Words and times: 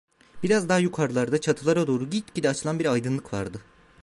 Biraz 0.43 0.69
daha 0.69 0.79
yukarılarda, 0.79 1.41
çatılara 1.41 1.87
doğru 1.87 2.09
gitgide 2.09 2.49
açılan 2.49 2.79
bir 2.79 2.91
aydınlık 2.93 3.33
vardı. 3.33 3.61